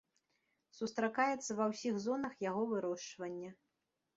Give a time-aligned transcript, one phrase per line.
[0.77, 3.51] Сустракаецца ва ўсіх зонах яго вырошчвання.